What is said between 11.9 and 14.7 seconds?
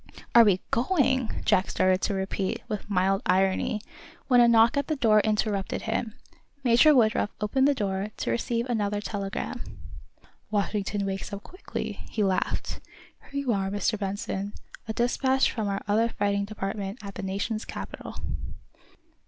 he laughed. "Here you are, Mr. Benson